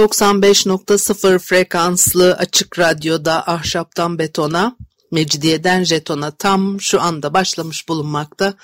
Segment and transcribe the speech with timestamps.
[0.00, 4.76] 95.0 frekanslı açık radyoda ahşaptan betona,
[5.12, 8.54] mecidiyeden jetona tam şu anda başlamış bulunmakta.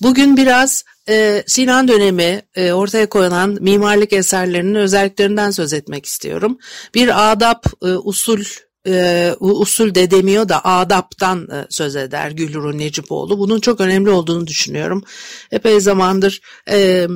[0.00, 6.58] Bugün biraz e, Sinan dönemi e, ortaya koyulan mimarlık eserlerinin özelliklerinden söz etmek istiyorum.
[6.94, 8.44] Bir adap, e, usul
[8.88, 13.38] e, usul de demiyor da adaptan e, söz eder Gülru Necipoğlu.
[13.38, 15.04] Bunun çok önemli olduğunu düşünüyorum.
[15.50, 17.06] Epey zamandır e,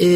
[0.00, 0.08] e,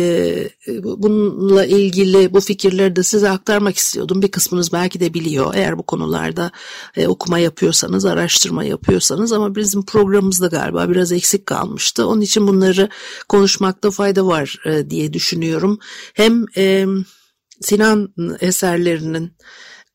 [0.82, 4.22] bununla ilgili bu fikirleri de size aktarmak istiyordum.
[4.22, 5.54] Bir kısmınız belki de biliyor.
[5.54, 6.50] Eğer bu konularda
[6.96, 12.06] e, okuma yapıyorsanız, araştırma yapıyorsanız ama bizim programımızda galiba biraz eksik kalmıştı.
[12.06, 12.88] Onun için bunları
[13.28, 15.78] konuşmakta fayda var e, diye düşünüyorum.
[16.14, 16.86] Hem e,
[17.60, 19.36] Sinan eserlerinin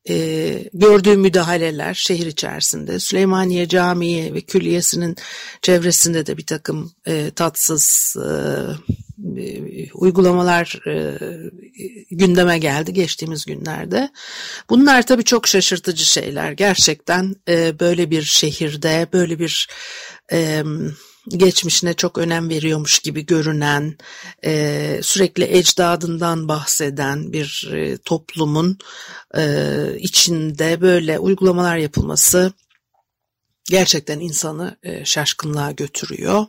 [0.08, 5.16] e, gördüğü müdahaleler şehir içerisinde, Süleymaniye Camii ve Külliyesi'nin
[5.62, 8.30] çevresinde de bir takım e, tatsız e,
[9.42, 11.18] e, uygulamalar e,
[12.10, 14.10] gündeme geldi geçtiğimiz günlerde.
[14.70, 16.52] Bunlar tabii çok şaşırtıcı şeyler.
[16.52, 19.68] Gerçekten e, böyle bir şehirde, böyle bir...
[20.32, 20.62] E,
[21.28, 23.96] geçmişine çok önem veriyormuş gibi görünen,
[24.44, 28.78] e, sürekli ecdadından bahseden bir e, toplumun
[29.36, 32.52] e, içinde böyle uygulamalar yapılması
[33.64, 36.46] gerçekten insanı e, şaşkınlığa götürüyor.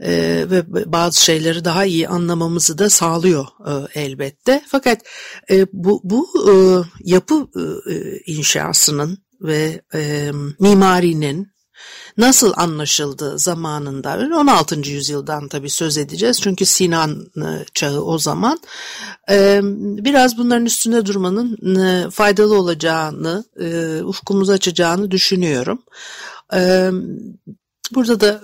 [0.00, 4.62] Ee, ve bazı şeyleri daha iyi anlamamızı da sağlıyor e, elbette.
[4.68, 5.02] Fakat
[5.50, 6.54] e, bu, bu e,
[7.04, 7.48] yapı
[7.90, 11.52] e, inşasının ve e, mimarinin
[12.18, 14.90] nasıl anlaşıldı zamanında 16.
[14.90, 18.58] yüzyıldan tabii söz edeceğiz çünkü Sinan e, çağı o zaman
[19.30, 19.60] e,
[20.04, 23.44] biraz bunların üstünde durmanın e, faydalı olacağını
[24.04, 25.82] ufkumuzu açacağını düşünüyorum.
[27.94, 28.42] Burada da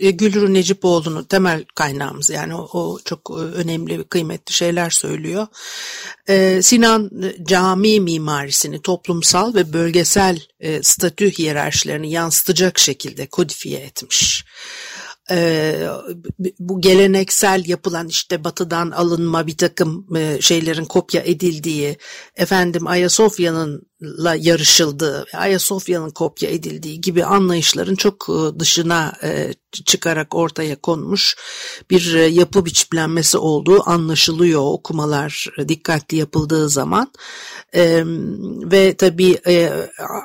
[0.00, 5.46] e, Gülru Necipoğlu'nun temel kaynağımız yani o, o çok e, önemli ve kıymetli şeyler söylüyor.
[6.28, 14.44] Ee, Sinan e, cami mimarisini toplumsal ve bölgesel e, statü hiyerarşilerini yansıtacak şekilde kodifiye etmiş
[15.30, 15.74] e,
[16.58, 21.96] bu geleneksel yapılan işte batıdan alınma bir takım e, şeylerin kopya edildiği,
[22.36, 30.76] efendim Ayasofya'nın la yarışıldığı, Ayasofya'nın kopya edildiği gibi anlayışların çok e, dışına e, çıkarak ortaya
[30.76, 31.36] konmuş
[31.90, 37.12] bir e, yapı biçimlenmesi olduğu anlaşılıyor okumalar dikkatli yapıldığı zaman
[38.72, 39.38] ve tabii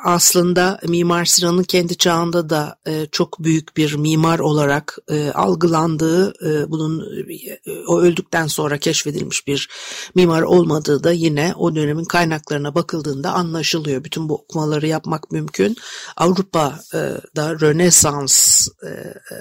[0.03, 2.77] aslında Mimar Sinan'ın kendi çağında da
[3.11, 4.97] çok büyük bir mimar olarak
[5.33, 6.33] algılandığı
[6.69, 7.25] bunun
[7.87, 9.69] o öldükten sonra keşfedilmiş bir
[10.15, 14.03] mimar olmadığı da yine o dönemin kaynaklarına bakıldığında anlaşılıyor.
[14.03, 15.75] Bütün bu okumaları yapmak mümkün.
[16.17, 19.34] Avrupa'da Rönesans e, e,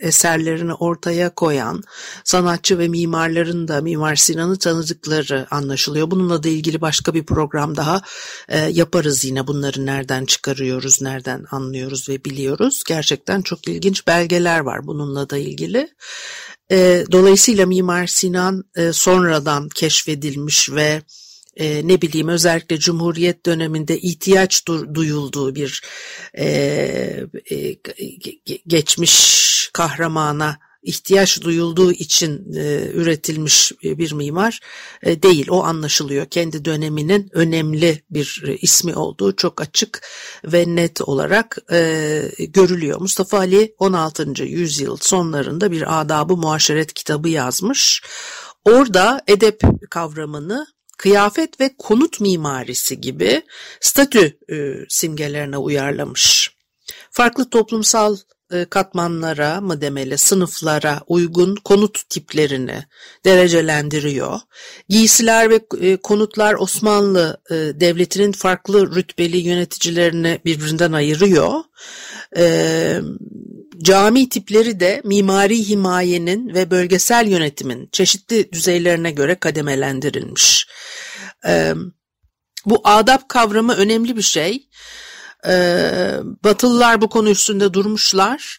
[0.00, 1.82] eserlerini ortaya koyan
[2.24, 6.10] sanatçı ve mimarların da Mimar Sinan'ı tanıdıkları anlaşılıyor.
[6.10, 8.02] Bununla da ilgili başka bir program daha
[8.48, 12.84] e, yaparız yine bunları nereden çıkarıyoruz, nereden anlıyoruz ve biliyoruz.
[12.88, 15.88] Gerçekten çok ilginç belgeler var bununla da ilgili.
[17.12, 21.02] Dolayısıyla Mimar Sinan sonradan keşfedilmiş ve
[21.56, 25.82] e, ne bileyim özellikle Cumhuriyet döneminde ihtiyaç duyulduğu bir
[26.38, 26.46] e,
[27.50, 27.76] e,
[28.66, 34.60] geçmiş kahramana ihtiyaç duyulduğu için e, üretilmiş bir mimar
[35.02, 35.46] e, değil.
[35.50, 36.26] O anlaşılıyor.
[36.26, 40.02] Kendi döneminin önemli bir e, ismi olduğu çok açık
[40.44, 43.00] ve net olarak e, görülüyor.
[43.00, 44.44] Mustafa Ali 16.
[44.44, 48.02] yüzyıl sonlarında bir adabı muaşeret kitabı yazmış.
[48.64, 49.60] Orada edep
[49.90, 53.42] kavramını kıyafet ve konut mimarisi gibi
[53.80, 56.56] statü e, simgelerine uyarlamış.
[57.10, 58.16] Farklı toplumsal
[58.52, 62.84] e, katmanlara mı demeli, sınıflara uygun konut tiplerini
[63.24, 64.40] derecelendiriyor.
[64.88, 71.52] Giysiler ve e, konutlar Osmanlı e, Devleti'nin farklı rütbeli yöneticilerini birbirinden ayırıyor.
[73.82, 80.68] Cami tipleri de mimari himayenin ve bölgesel yönetimin çeşitli düzeylerine göre kademelendirilmiş.
[82.66, 84.68] Bu adap kavramı önemli bir şey.
[86.44, 88.58] Batılılar bu konu üstünde durmuşlar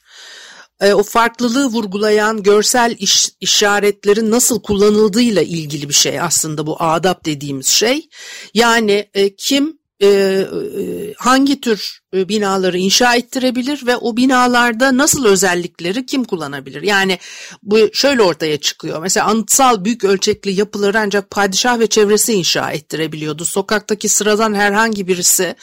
[0.82, 7.26] e, o farklılığı vurgulayan görsel iş, işaretlerin nasıl kullanıldığıyla ilgili bir şey aslında bu adap
[7.26, 8.10] dediğimiz şey.
[8.54, 10.48] Yani e, kim e, e,
[11.18, 16.82] hangi tür binaları inşa ettirebilir ve o binalarda nasıl özellikleri kim kullanabilir?
[16.82, 17.20] Yani
[17.64, 19.02] bu şöyle ortaya çıkıyor.
[19.02, 23.46] Mesela anıtsal büyük ölçekli yapıları ancak padişah ve çevresi inşa ettirebiliyordu.
[23.46, 25.56] Sokaktaki sıradan herhangi birisi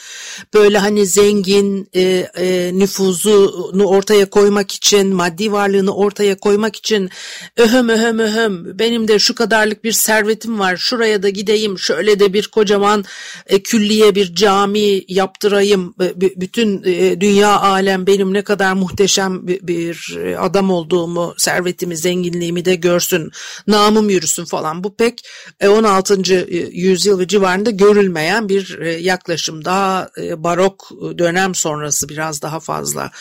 [0.53, 2.01] böyle hani zengin e,
[2.37, 7.09] e, nüfuzunu ortaya koymak için, maddi varlığını ortaya koymak için
[7.57, 12.33] öhüm öhüm öhüm benim de şu kadarlık bir servetim var şuraya da gideyim şöyle de
[12.33, 13.05] bir kocaman
[13.47, 15.95] e, külliye bir cami yaptırayım
[16.35, 22.75] bütün e, dünya alem benim ne kadar muhteşem bir e, adam olduğumu, servetimi, zenginliğimi de
[22.75, 23.31] görsün,
[23.67, 24.83] namım yürüsün falan.
[24.83, 25.21] Bu pek
[25.67, 26.33] 16.
[26.33, 29.65] E, yüzyıl civarında görülmeyen bir yaklaşım.
[29.65, 33.11] Daha barok dönem sonrası biraz daha fazla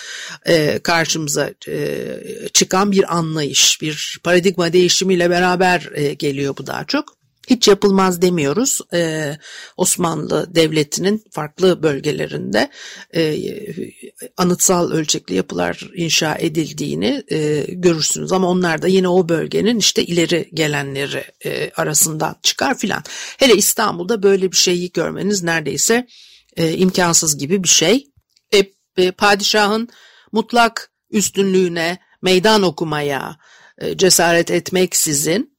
[0.82, 1.50] karşımıza
[2.52, 5.80] çıkan bir anlayış, bir paradigma değişimiyle beraber
[6.18, 7.23] geliyor bu daha çok.
[7.46, 8.80] Hiç yapılmaz demiyoruz.
[8.94, 9.36] Ee,
[9.76, 12.70] Osmanlı Devleti'nin farklı bölgelerinde
[13.14, 13.38] e,
[14.36, 18.32] anıtsal ölçekli yapılar inşa edildiğini e, görürsünüz.
[18.32, 23.02] Ama onlar da yine o bölgenin işte ileri gelenleri e, arasından çıkar filan.
[23.38, 26.06] Hele İstanbul'da böyle bir şeyi görmeniz neredeyse
[26.56, 28.06] e, imkansız gibi bir şey.
[28.54, 28.58] E,
[28.96, 29.88] e, padişahın
[30.32, 33.36] mutlak üstünlüğüne meydan okumaya
[33.78, 35.53] e, cesaret etmeksizin e,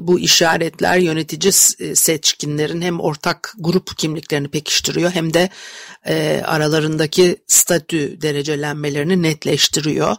[0.00, 5.48] bu işaretler yönetici e, seçkinlerin hem ortak grup kimliklerini pekiştiriyor hem de
[6.06, 10.16] e, aralarındaki statü derecelenmelerini netleştiriyor.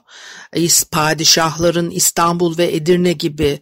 [0.91, 3.59] Padişahların İstanbul ve Edirne gibi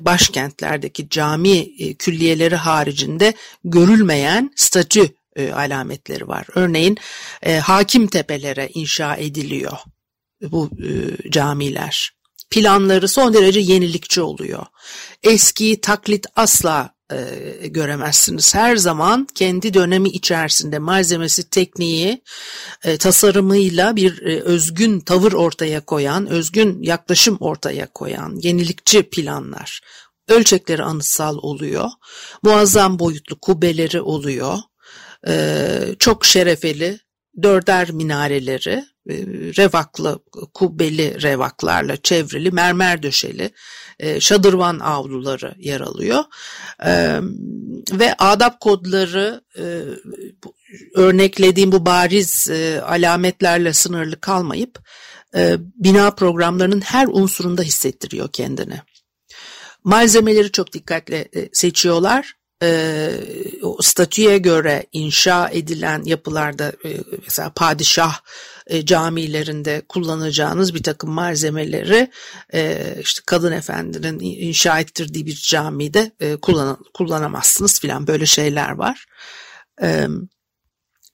[0.00, 3.34] başkentlerdeki cami külliyeleri haricinde
[3.64, 5.08] görülmeyen statü
[5.54, 6.46] alametleri var.
[6.54, 6.98] Örneğin
[7.62, 9.78] hakim tepelere inşa ediliyor
[10.42, 10.70] bu
[11.30, 12.19] camiler
[12.50, 14.66] planları son derece yenilikçi oluyor.
[15.22, 18.54] Eskiyi taklit asla e, göremezsiniz.
[18.54, 22.22] Her zaman kendi dönemi içerisinde malzemesi, tekniği,
[22.84, 29.80] e, tasarımıyla bir e, özgün tavır ortaya koyan, özgün yaklaşım ortaya koyan yenilikçi planlar.
[30.28, 31.88] Ölçekleri anıtsal oluyor.
[32.42, 34.58] Muazzam boyutlu kubbeleri oluyor.
[35.28, 36.98] E, çok şerefeli
[37.42, 40.18] dörder minareleri revaklı,
[40.54, 43.50] kubbeli revaklarla çevrili, mermer döşeli
[43.98, 46.24] e, şadırvan avluları yer alıyor.
[46.86, 47.20] E,
[47.92, 49.40] ve adap kodları
[50.94, 52.50] örneklediğim bu bariz
[52.82, 54.78] alametlerle sınırlı kalmayıp
[55.76, 58.80] bina programlarının her unsurunda hissettiriyor kendini.
[59.84, 63.10] Malzemeleri çok dikkatle seçiyorlar e,
[63.80, 66.88] statüye göre inşa edilen yapılarda e,
[67.24, 68.20] mesela padişah
[68.70, 72.10] e, camilerinde kullanacağınız bir takım malzemeleri
[72.54, 79.06] e, işte kadın efendinin inşa ettirdiği bir camide e, kullan, kullanamazsınız filan böyle şeyler var.
[79.82, 80.06] E,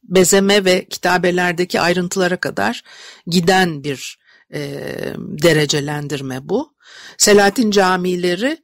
[0.03, 2.83] bezeme ve kitabelerdeki ayrıntılara kadar
[3.27, 4.27] giden bir
[5.43, 6.75] derecelendirme bu.
[7.19, 8.59] Selahattin camileri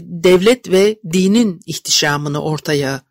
[0.00, 3.02] devlet ve dinin ihtişamını ortaya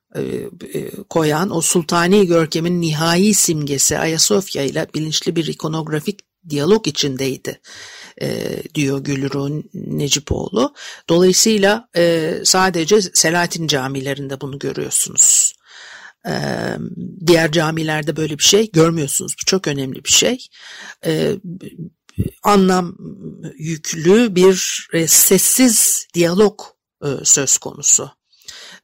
[1.10, 7.62] koyan o sultani görkemin nihai simgesi Ayasofya ile bilinçli bir ikonografik diyalog içindeydi
[8.76, 10.74] diyor Gülru Necipoğlu.
[11.10, 11.90] Dolayısıyla
[12.44, 15.54] sadece Selahattin camilerinde bunu görüyorsunuz.
[17.28, 19.36] Diğer camilerde böyle bir şey görmüyorsunuz.
[19.42, 20.48] Bu çok önemli bir şey
[22.44, 22.96] anlam
[23.58, 26.60] yüklü bir e, sessiz diyalog
[27.04, 28.12] e, söz konusu.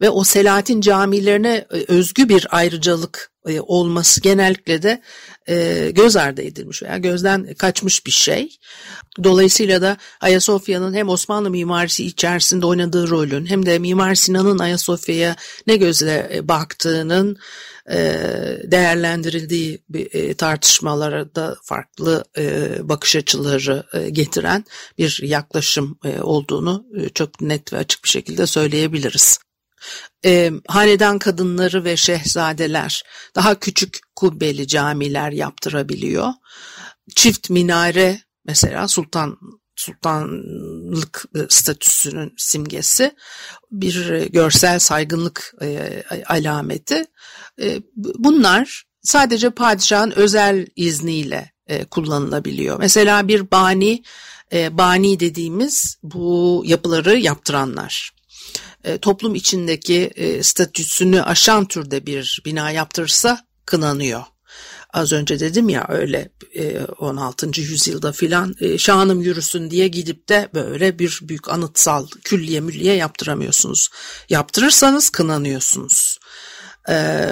[0.01, 5.01] Ve o Selahattin camilerine e, özgü bir ayrıcalık olması genellikle de
[5.91, 8.57] göz ardı edilmiş veya gözden kaçmış bir şey.
[9.23, 15.35] Dolayısıyla da Ayasofya'nın hem Osmanlı mimarisi içerisinde oynadığı rolün hem de Mimar Sinan'ın Ayasofya'ya
[15.67, 17.37] ne gözle baktığının
[17.89, 17.97] e,
[18.63, 24.65] değerlendirildiği e, tartışmalara da farklı e, bakış açıları getiren
[24.97, 29.39] bir yaklaşım olduğunu çok net ve açık bir şekilde söyleyebiliriz.
[30.67, 33.03] Hanedan kadınları ve şehzadeler
[33.35, 36.29] daha küçük kubbeli camiler yaptırabiliyor.
[37.15, 39.37] Çift minare mesela Sultan
[39.75, 43.15] sultanlık e, statüsünün simgesi
[43.71, 47.05] bir e, görsel saygınlık e, alameti.
[47.95, 51.51] Bunlar sadece padişahın özel izniyle
[51.91, 52.79] kullanılabiliyor.
[52.79, 54.03] Mesela bir bani,
[54.53, 58.14] bani dediğimiz bu yapıları yaptıranlar.
[59.01, 60.11] Toplum içindeki
[60.41, 64.23] statüsünü aşan türde bir bina yaptırırsa kınanıyor.
[64.95, 66.29] Az önce dedim ya öyle
[66.99, 67.47] 16.
[67.47, 72.95] E, yüzyılda filan e, şanım yürüsün diye gidip de böyle bir büyük anıtsal külliye mülliye
[72.95, 73.89] yaptıramıyorsunuz.
[74.29, 76.19] Yaptırırsanız kınanıyorsunuz.
[76.89, 77.29] E,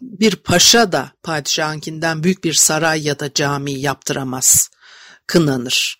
[0.00, 4.70] bir paşa da padişahınkinden büyük bir saray ya da cami yaptıramaz.
[5.26, 5.98] Kınanır.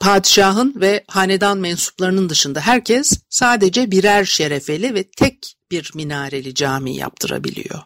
[0.00, 7.80] Padişahın ve hanedan mensuplarının dışında herkes sadece birer şerefeli ve tek bir minareli cami yaptırabiliyor.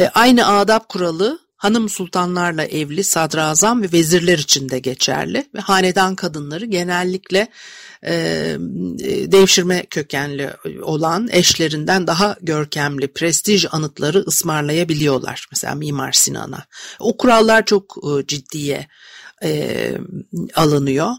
[0.00, 6.16] E, aynı adab kuralı hanım sultanlarla evli sadrazam ve vezirler için de geçerli ve hanedan
[6.16, 7.48] kadınları genellikle
[8.06, 8.12] e,
[9.32, 10.50] devşirme kökenli
[10.82, 15.46] olan eşlerinden daha görkemli prestij anıtları ısmarlayabiliyorlar.
[15.50, 16.64] Mesela Mimar Sinan'a.
[16.98, 18.86] O kurallar çok e, ciddiye
[19.44, 19.92] e,
[20.54, 21.10] alınıyor.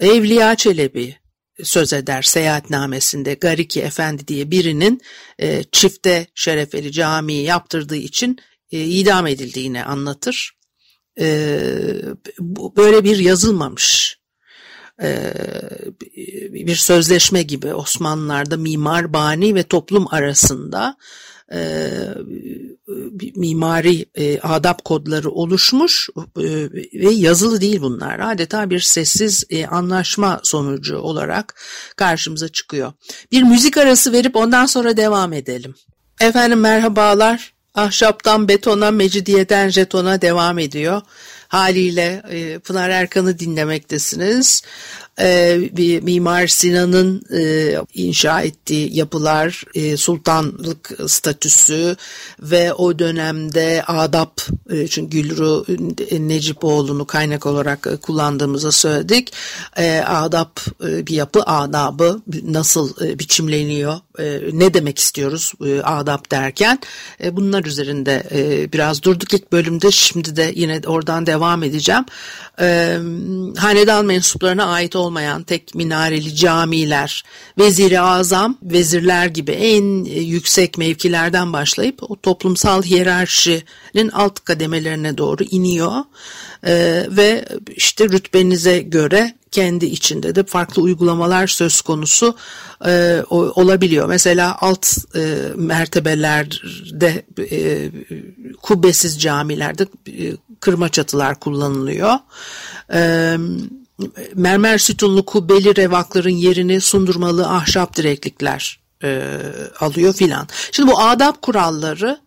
[0.00, 1.16] Evliya Çelebi
[1.62, 5.00] söz eder seyahatnamesinde Gariki Efendi diye birinin
[5.38, 8.38] e, çifte şerefeli camiyi yaptırdığı için
[8.72, 10.52] e, idam edildiğini anlatır.
[11.20, 11.58] E,
[12.38, 14.18] bu, böyle bir yazılmamış
[15.02, 15.32] e,
[16.50, 20.96] bir sözleşme gibi Osmanlılar'da mimar, bani ve toplum arasında
[21.54, 21.60] e,
[23.36, 26.44] mimari e, adab kodları oluşmuş e,
[26.94, 28.18] ve yazılı değil bunlar.
[28.18, 31.54] Adeta bir sessiz e, anlaşma sonucu olarak
[31.96, 32.92] karşımıza çıkıyor.
[33.32, 35.74] Bir müzik arası verip ondan sonra devam edelim.
[36.20, 37.54] Efendim merhabalar.
[37.74, 41.02] Ahşaptan betona, mecidiyeden jetona devam ediyor.
[41.54, 44.62] Haliyle e, Pınar Erkan'ı dinlemektesiniz
[45.20, 45.58] e,
[46.02, 49.64] Mimar Sinan'ın e, inşa ettiği yapılar,
[49.96, 51.96] sultanlık statüsü
[52.40, 54.40] ve o dönemde adap,
[54.90, 55.64] çünkü Gülru
[56.28, 59.32] Necipoğlu'nu kaynak olarak e, kullandığımızı söyledik.
[60.06, 66.78] Adap bir yapı, adabı nasıl biçimleniyor, e, ne demek istiyoruz e, adap derken
[67.24, 72.04] e, bunlar üzerinde e, biraz durduk ilk bölümde, şimdi de yine oradan devam edeceğim.
[73.56, 77.24] Hanedan mensuplarına ait olmayan tek minareli camiler,
[77.58, 86.04] veziri azam, vezirler gibi en yüksek mevkilerden başlayıp o toplumsal hiyerarşinin alt kademelerine doğru iniyor
[87.16, 87.44] ve
[87.76, 92.36] işte rütbenize göre kendi içinde de farklı uygulamalar söz konusu
[92.86, 94.08] e, olabiliyor.
[94.08, 97.90] Mesela alt e, mertebelerde e,
[98.62, 102.14] kubbesiz camilerde e, kırma çatılar kullanılıyor.
[102.92, 103.36] E,
[104.34, 109.38] mermer sütunlu kubbeli revakların yerini sundurmalı ahşap direklikler e,
[109.80, 110.48] alıyor filan.
[110.72, 112.18] Şimdi bu adab kuralları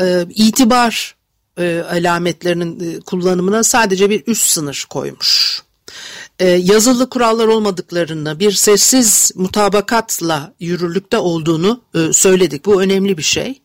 [0.00, 1.14] e, itibar
[1.58, 5.63] e, alametlerinin e, kullanımına sadece bir üst sınır koymuş.
[6.40, 12.66] E, yazılı kurallar olmadıklarını bir sessiz mutabakatla yürürlükte olduğunu e, söyledik.
[12.66, 13.62] Bu önemli bir şey.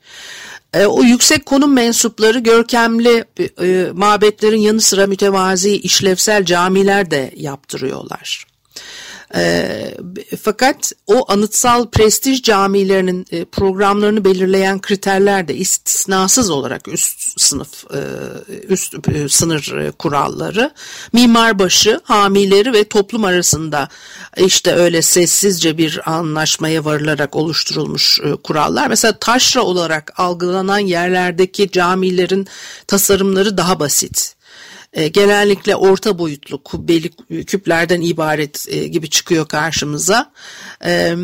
[0.73, 3.25] E, o yüksek konum mensupları görkemli
[3.61, 8.45] e, mabetlerin yanı sıra mütevazi işlevsel camiler de yaptırıyorlar.
[9.35, 9.97] E,
[10.43, 17.99] fakat o anıtsal prestij camilerinin e, programlarını belirleyen kriterler de istisnasız olarak üst sınıf e,
[18.67, 20.71] üst e, sınır e, kuralları
[21.13, 23.89] mimarbaşı, hamileri ve toplum arasında
[24.37, 28.87] işte öyle sessizce bir anlaşmaya varılarak oluşturulmuş e, kurallar.
[28.87, 32.47] Mesela taşra olarak algılanan yerlerdeki camilerin
[32.87, 34.38] tasarımları daha basit
[34.93, 37.09] e, genellikle orta boyutlu kubbeli
[37.43, 40.31] küplerden ibaret e, gibi çıkıyor karşımıza.
[40.85, 41.15] E,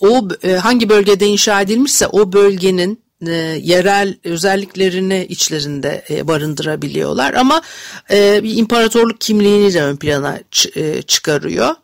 [0.00, 0.28] o
[0.60, 3.08] hangi bölgede inşa edilmişse o bölgenin
[3.60, 7.62] yerel özelliklerini içlerinde barındırabiliyorlar ama
[8.10, 10.38] bir imparatorluk kimliğini de ön plana
[11.06, 11.74] çıkarıyor.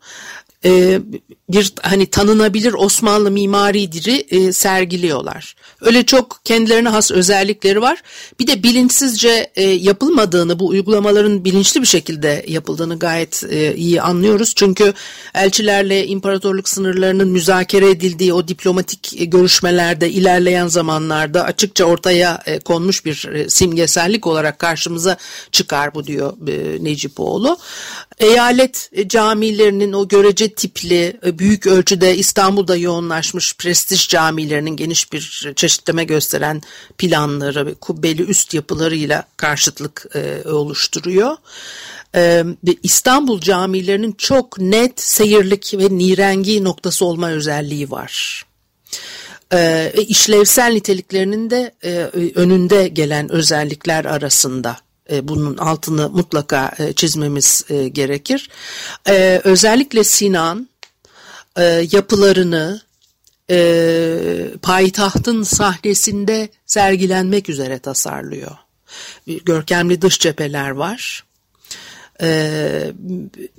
[0.65, 1.01] E,
[1.49, 5.55] bir hani tanınabilir Osmanlı mimari diri e, sergiliyorlar.
[5.81, 8.01] Öyle çok kendilerine has özellikleri var.
[8.39, 14.53] Bir de bilinçsizce e, yapılmadığını, bu uygulamaların bilinçli bir şekilde yapıldığını gayet e, iyi anlıyoruz.
[14.55, 14.93] Çünkü
[15.35, 23.05] elçilerle imparatorluk sınırlarının müzakere edildiği o diplomatik e, görüşmelerde ilerleyen zamanlarda açıkça ortaya e, konmuş
[23.05, 25.17] bir e, simgesellik olarak karşımıza
[25.51, 27.57] çıkar bu diyor e, Necipoğlu.
[28.19, 35.53] Eyalet e, camilerinin o görece tipli e, büyük ölçüde İstanbul'da yoğunlaşmış prestij camilerinin geniş bir
[35.55, 36.61] çeşitleme gösteren
[36.97, 41.37] planları ve kubbeli üst yapılarıyla karşıtlık e, oluşturuyor.
[42.15, 42.43] E,
[42.83, 48.45] İstanbul camilerinin çok net seyirlik ve nirengi noktası olma özelliği var.
[49.53, 51.91] E, işlevsel niteliklerinin de e,
[52.35, 54.84] önünde gelen özellikler arasında
[55.23, 58.49] bunun altını mutlaka e, çizmemiz e, gerekir.
[59.43, 60.69] Özellikle Sinan
[61.91, 62.81] yapılarını
[63.49, 68.51] e, payitahtın sahnesinde sergilenmek üzere tasarlıyor.
[69.27, 71.23] Görkemli dış cepheler var.
[72.21, 72.91] E,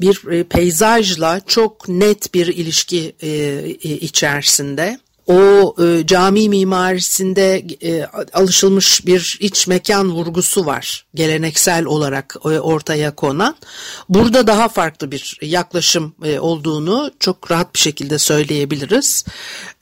[0.01, 9.39] bir peyzajla çok net bir ilişki e, içerisinde o e, cami mimarisinde e, alışılmış bir
[9.41, 13.57] iç mekan vurgusu var geleneksel olarak e, ortaya konan.
[14.09, 19.25] Burada daha farklı bir yaklaşım e, olduğunu çok rahat bir şekilde söyleyebiliriz.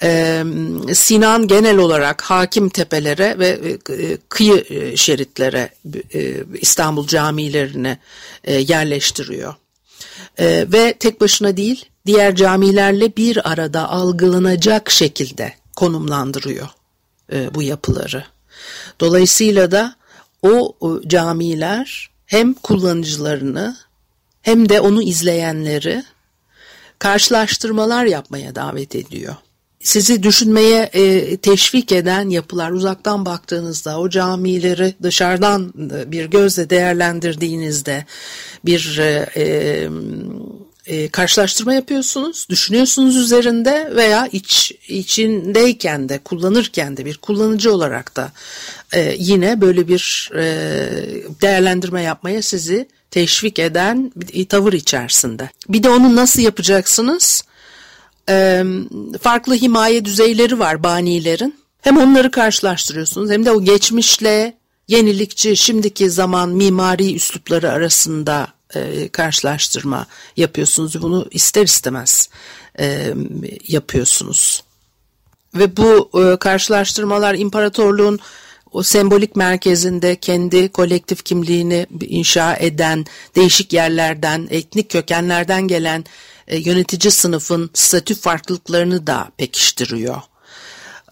[0.02, 0.42] E,
[0.92, 3.58] Sinan genel olarak hakim tepelere ve
[3.88, 5.70] e, kıyı e, şeritlere
[6.14, 7.98] e, İstanbul camilerini
[8.44, 9.54] e, yerleştiriyor.
[10.38, 16.68] E, ve tek başına değil diğer camilerle bir arada algılanacak şekilde konumlandırıyor
[17.32, 18.24] e, bu yapıları.
[19.00, 19.96] Dolayısıyla da
[20.42, 23.76] o, o camiler hem kullanıcılarını
[24.42, 26.04] hem de onu izleyenleri
[26.98, 29.34] karşılaştırmalar yapmaya davet ediyor.
[29.84, 38.04] Sizi düşünmeye e, teşvik eden yapılar uzaktan baktığınızda o camileri dışarıdan e, bir gözle değerlendirdiğinizde
[38.64, 39.88] bir e, e,
[40.86, 48.32] e, karşılaştırma yapıyorsunuz, düşünüyorsunuz üzerinde veya iç içindeyken de kullanırken de bir kullanıcı olarak da
[48.92, 50.44] e, yine böyle bir e,
[51.42, 55.50] değerlendirme yapmaya sizi teşvik eden bir tavır içerisinde.
[55.68, 57.44] Bir de onu nasıl yapacaksınız?
[58.28, 58.64] E,
[59.20, 61.54] farklı himaye düzeyleri var banilerin.
[61.80, 64.54] Hem onları karşılaştırıyorsunuz hem de o geçmişle
[64.88, 71.02] yenilikçi şimdiki zaman mimari üslupları arasında e, karşılaştırma yapıyorsunuz.
[71.02, 72.28] Bunu ister istemez
[72.78, 73.14] e,
[73.68, 74.64] yapıyorsunuz.
[75.54, 78.20] Ve bu e, karşılaştırmalar imparatorluğun
[78.72, 83.04] o sembolik merkezinde kendi kolektif kimliğini inşa eden,
[83.36, 86.04] değişik yerlerden, etnik kökenlerden gelen
[86.48, 90.22] e, yönetici sınıfın statü farklılıklarını da pekiştiriyor.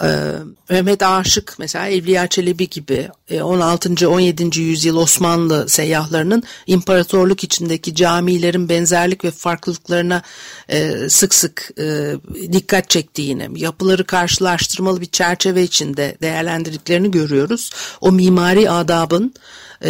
[0.03, 0.33] Ee,
[0.71, 3.09] Mehmet Aşık mesela Evliya Çelebi gibi
[3.43, 4.05] 16.
[4.05, 4.61] E, 17.
[4.61, 10.23] yüzyıl Osmanlı seyyahlarının imparatorluk içindeki camilerin benzerlik ve farklılıklarına
[10.69, 12.15] e, sık sık e,
[12.53, 17.71] dikkat çektiğini, yapıları karşılaştırmalı bir çerçeve içinde değerlendirdiklerini görüyoruz.
[18.01, 19.35] O mimari adabın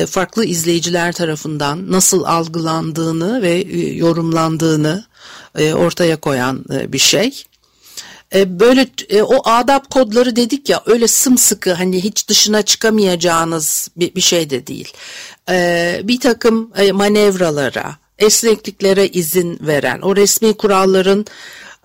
[0.09, 3.51] farklı izleyiciler tarafından nasıl algılandığını ve
[3.95, 5.05] yorumlandığını
[5.55, 7.45] ortaya koyan bir şey.
[8.35, 14.15] E, böyle e, o adab kodları dedik ya öyle sımsıkı hani hiç dışına çıkamayacağınız bir,
[14.15, 14.93] bir şey de değil.
[15.51, 21.27] E, bir takım manevralara, esnekliklere izin veren, o resmi kuralların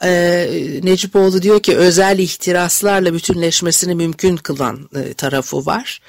[0.04, 6.02] e, Necipoğlu diyor ki özel ihtiraslarla bütünleşmesini mümkün kılan e, tarafı var.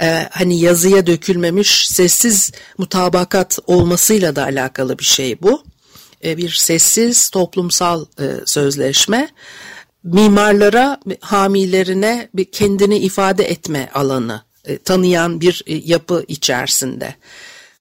[0.00, 5.64] E, hani yazıya dökülmemiş sessiz mutabakat olmasıyla da alakalı bir şey bu.
[6.24, 9.28] E, bir sessiz toplumsal e, sözleşme
[10.04, 17.14] mimarlara, hamilerine bir kendini ifade etme alanı e, tanıyan bir e, yapı içerisinde.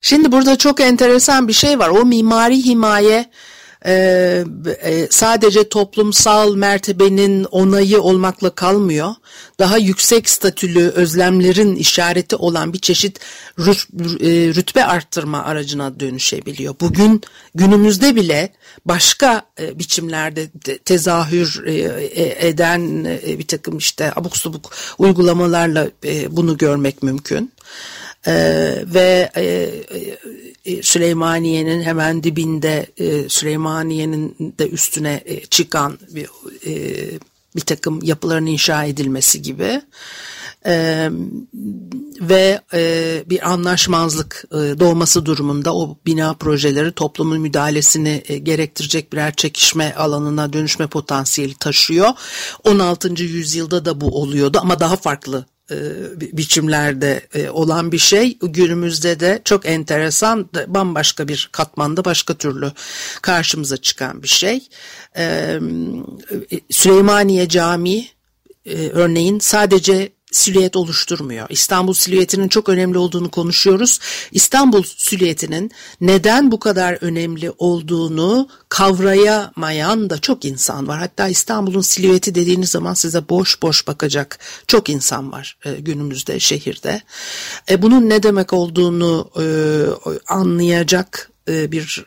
[0.01, 1.89] Şimdi burada çok enteresan bir şey var.
[1.89, 3.31] O mimari himaye
[3.85, 4.43] e,
[4.81, 9.15] e, sadece toplumsal mertebenin onayı olmakla kalmıyor.
[9.59, 13.63] Daha yüksek statülü özlemlerin işareti olan bir çeşit e,
[14.55, 16.75] rütbe arttırma aracına dönüşebiliyor.
[16.81, 17.21] Bugün
[17.55, 18.53] günümüzde bile
[18.85, 25.87] başka e, biçimlerde de, tezahür e, e, eden e, bir takım işte abuk subuk uygulamalarla
[26.05, 27.51] e, bunu görmek mümkün.
[28.27, 29.69] Ee, ve e,
[30.65, 36.27] e, Süleymaniye'nin hemen dibinde e, Süleymaniye'nin de üstüne e, çıkan bir,
[36.65, 36.73] e,
[37.55, 39.81] bir takım yapıların inşa edilmesi gibi
[40.65, 41.09] e,
[42.21, 49.35] ve e, bir anlaşmazlık e, doğması durumunda o bina projeleri toplumun müdahalesini e, gerektirecek birer
[49.35, 52.09] çekişme alanına dönüşme potansiyeli taşıyor.
[52.63, 53.23] 16.
[53.23, 55.77] yüzyılda da bu oluyordu ama daha farklı e,
[56.19, 62.71] biçimlerde e, olan bir şey günümüzde de çok enteresan bambaşka bir katmanda başka türlü
[63.21, 64.67] karşımıza çıkan bir şey.
[65.17, 65.59] E,
[66.69, 68.09] Süleymaniye Camii
[68.93, 71.47] örneğin sadece silüet oluşturmuyor.
[71.49, 73.99] İstanbul silüetinin çok önemli olduğunu konuşuyoruz.
[74.31, 75.71] İstanbul silüetinin
[76.01, 80.99] neden bu kadar önemli olduğunu kavrayamayan da çok insan var.
[80.99, 87.01] Hatta İstanbul'un silüeti dediğiniz zaman size boş boş bakacak çok insan var e, günümüzde şehirde.
[87.69, 89.45] E, bunun ne demek olduğunu e,
[90.27, 92.05] anlayacak bir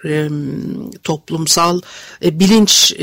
[1.02, 1.80] toplumsal
[2.22, 2.94] bilinç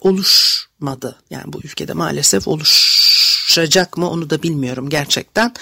[0.00, 1.16] oluşmadı.
[1.30, 2.48] Yani bu ülkede maalesef
[3.50, 5.52] oluşacak mı onu da bilmiyorum gerçekten.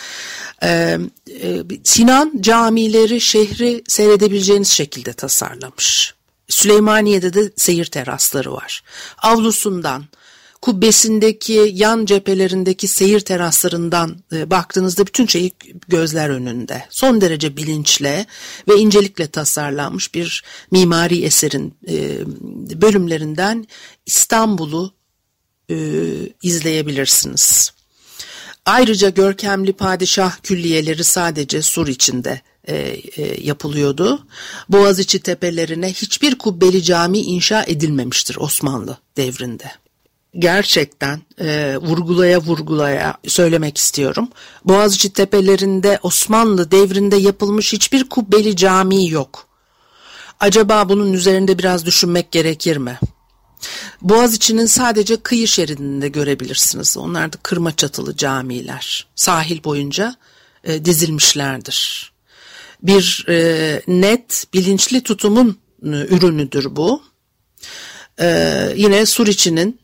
[1.85, 6.15] Sinan camileri şehri seyredebileceğiniz şekilde tasarlamış.
[6.49, 8.83] Süleymaniye'de de seyir terasları var.
[9.19, 10.05] Avlusundan
[10.63, 15.51] kubbesindeki yan cephelerindeki seyir teraslarından e, baktığınızda bütün şey
[15.89, 16.85] gözler önünde.
[16.91, 18.27] Son derece bilinçle
[18.69, 22.27] ve incelikle tasarlanmış bir mimari eserin e,
[22.83, 23.67] bölümlerinden
[24.07, 24.99] İstanbul'u
[25.71, 25.77] e,
[26.43, 27.78] izleyebilirsiniz.
[28.69, 34.27] Ayrıca görkemli padişah külliyeleri sadece sur içinde e, e, yapılıyordu.
[34.69, 39.65] Boğaziçi tepelerine hiçbir kubbeli cami inşa edilmemiştir Osmanlı devrinde.
[40.39, 44.29] Gerçekten e, vurgulaya vurgulaya söylemek istiyorum.
[44.65, 49.47] Boğaziçi tepelerinde Osmanlı devrinde yapılmış hiçbir kubbeli cami yok.
[50.41, 52.99] Acaba bunun üzerinde biraz düşünmek gerekir mi?
[54.03, 56.97] Boğaziçi'nin sadece kıyı şeridinde görebilirsiniz.
[56.97, 59.07] Onlar da kırma çatılı camiler.
[59.15, 60.17] Sahil boyunca
[60.65, 62.13] e, dizilmişlerdir.
[62.83, 67.03] Bir e, net, bilinçli tutumun e, ürünüdür bu.
[68.21, 69.81] E, yine Suriçi'nin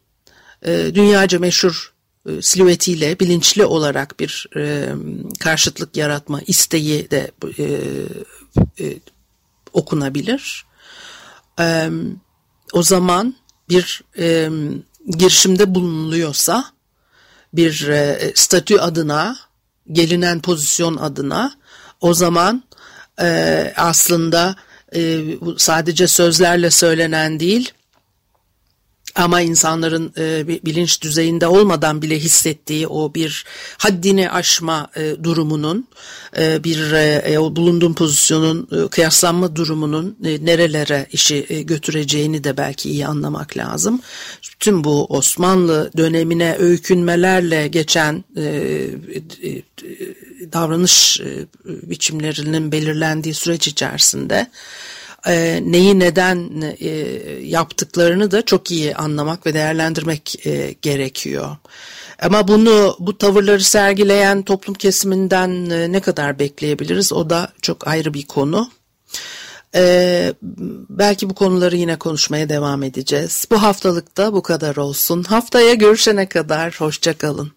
[0.62, 1.94] e, dünyaca meşhur
[2.28, 4.88] e, silüetiyle bilinçli olarak bir e,
[5.38, 7.64] karşıtlık yaratma isteği de e,
[8.84, 8.98] e,
[9.72, 10.66] okunabilir.
[11.60, 11.90] E,
[12.72, 13.34] o zaman
[13.68, 14.50] bir e,
[15.06, 16.64] girişimde bulunuluyorsa
[17.52, 19.36] bir e, statü adına
[19.92, 21.54] gelinen pozisyon adına
[22.00, 22.64] o zaman
[23.20, 24.56] e, aslında
[24.94, 25.20] e,
[25.56, 27.72] sadece sözlerle söylenen değil
[29.14, 33.44] ama insanların e, bilinç düzeyinde olmadan bile hissettiği o bir
[33.78, 35.88] haddini aşma e, durumunun
[36.38, 42.56] e, bir e, e bulunduğum pozisyonun e, kıyaslanma durumunun e, nerelere işi e, götüreceğini de
[42.56, 44.00] belki iyi anlamak lazım.
[44.60, 49.62] Tüm bu Osmanlı dönemine öykünmelerle geçen e, e, e
[50.52, 54.50] davranış e, biçimlerinin belirlendiği süreç içerisinde
[55.26, 56.88] e, neyi neden e,
[57.42, 61.56] yaptıklarını da çok iyi anlamak ve değerlendirmek e, gerekiyor.
[62.22, 68.14] Ama bunu bu tavırları sergileyen toplum kesiminden e, ne kadar bekleyebiliriz o da çok ayrı
[68.14, 68.70] bir konu.
[69.76, 70.34] Ee,
[70.90, 73.46] belki bu konuları yine konuşmaya devam edeceğiz.
[73.50, 75.22] Bu haftalıkta bu kadar olsun.
[75.22, 77.52] Haftaya görüşene kadar hoşçakalın.